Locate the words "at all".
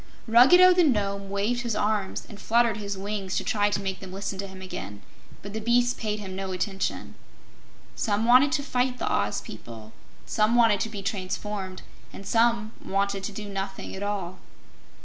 13.95-14.39